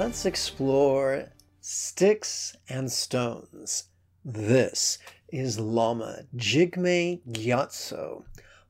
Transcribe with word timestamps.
let's 0.00 0.24
explore 0.24 1.26
sticks 1.60 2.56
and 2.70 2.90
stones. 2.90 3.90
This 4.24 4.96
is 5.28 5.60
Lama 5.60 6.22
Jigme 6.34 7.20
Gyatso. 7.30 8.24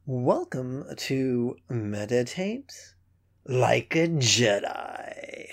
Welcome 0.06 0.86
to 0.96 1.56
Meditate 1.68 2.72
Like 3.46 3.94
a 3.94 4.08
Jedi. 4.08 5.46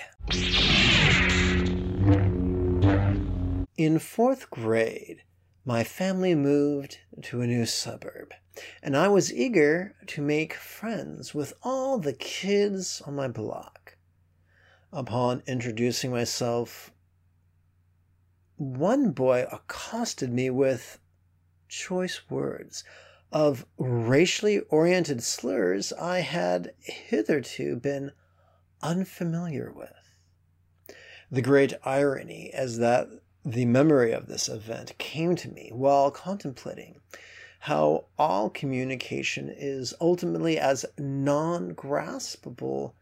In 3.76 4.00
fourth 4.00 4.50
grade, 4.50 5.22
my 5.64 5.84
family 5.84 6.34
moved 6.34 6.98
to 7.22 7.40
a 7.40 7.46
new 7.46 7.66
suburb, 7.66 8.34
and 8.82 8.96
I 8.96 9.06
was 9.06 9.32
eager 9.32 9.94
to 10.08 10.22
make 10.22 10.54
friends 10.54 11.32
with 11.32 11.52
all 11.62 12.00
the 12.00 12.14
kids 12.14 13.00
on 13.06 13.14
my 13.14 13.28
block. 13.28 13.94
Upon 14.90 15.42
introducing 15.46 16.10
myself, 16.10 16.92
one 18.56 19.10
boy 19.10 19.46
accosted 19.52 20.32
me 20.32 20.48
with 20.48 20.98
choice 21.68 22.30
words 22.30 22.84
of 23.30 23.66
racially 23.76 24.60
oriented 24.70 25.22
slurs 25.22 25.92
I 25.92 26.20
had 26.20 26.72
hitherto 26.80 27.76
been 27.76 28.12
unfamiliar 28.80 29.70
with. 29.70 29.92
The 31.30 31.42
great 31.42 31.74
irony 31.84 32.50
is 32.54 32.78
that 32.78 33.08
the 33.44 33.66
memory 33.66 34.12
of 34.12 34.26
this 34.26 34.48
event 34.48 34.96
came 34.96 35.36
to 35.36 35.50
me 35.50 35.70
while 35.70 36.10
contemplating 36.10 37.00
how 37.60 38.06
all 38.18 38.48
communication 38.48 39.52
is 39.54 39.92
ultimately 40.00 40.58
as 40.58 40.86
non 40.96 41.74
graspable 41.74 42.94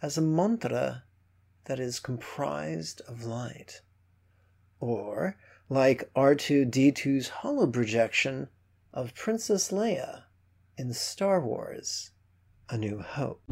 as 0.00 0.16
a 0.16 0.22
mantra 0.22 1.02
that 1.68 1.78
is 1.78 2.00
comprised 2.00 3.02
of 3.06 3.24
light. 3.24 3.82
Or, 4.80 5.36
like 5.68 6.10
R2D2's 6.14 7.28
hollow 7.28 7.66
projection 7.66 8.48
of 8.94 9.14
Princess 9.14 9.70
Leia 9.70 10.22
in 10.78 10.94
Star 10.94 11.40
Wars 11.42 12.10
A 12.70 12.78
New 12.78 13.02
Hope. 13.02 13.42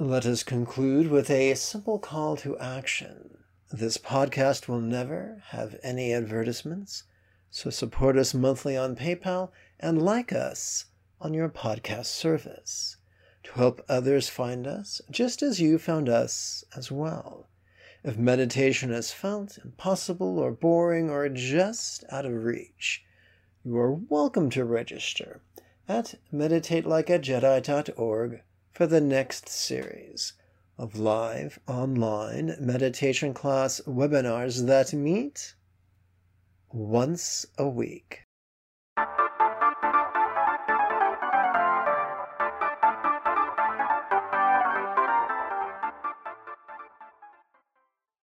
Let 0.00 0.26
us 0.26 0.42
conclude 0.42 1.08
with 1.08 1.30
a 1.30 1.54
simple 1.54 2.00
call 2.00 2.36
to 2.38 2.58
action. 2.58 3.38
This 3.70 3.96
podcast 3.96 4.66
will 4.66 4.80
never 4.80 5.44
have 5.50 5.76
any 5.84 6.12
advertisements, 6.12 7.04
so 7.50 7.70
support 7.70 8.16
us 8.16 8.34
monthly 8.34 8.76
on 8.76 8.96
PayPal 8.96 9.50
and 9.78 10.02
like 10.02 10.32
us 10.32 10.86
on 11.20 11.32
your 11.32 11.48
podcast 11.48 12.06
service 12.06 12.97
to 13.48 13.54
help 13.54 13.84
others 13.88 14.28
find 14.28 14.66
us 14.66 15.00
just 15.10 15.42
as 15.42 15.58
you 15.58 15.78
found 15.78 16.06
us 16.08 16.62
as 16.76 16.92
well. 16.92 17.48
If 18.04 18.16
meditation 18.18 18.92
is 18.92 19.10
felt 19.10 19.56
impossible 19.64 20.38
or 20.38 20.52
boring 20.52 21.08
or 21.08 21.26
just 21.30 22.04
out 22.10 22.26
of 22.26 22.44
reach, 22.44 23.02
you 23.64 23.78
are 23.78 23.92
welcome 23.92 24.50
to 24.50 24.66
register 24.66 25.40
at 25.88 26.16
meditatelikeajedi.org 26.32 28.42
for 28.70 28.86
the 28.86 29.00
next 29.00 29.48
series 29.48 30.34
of 30.76 30.98
live 30.98 31.58
online 31.66 32.54
meditation 32.60 33.32
class 33.32 33.80
webinars 33.86 34.66
that 34.66 34.92
meet 34.92 35.54
once 36.70 37.46
a 37.56 37.66
week. 37.66 38.27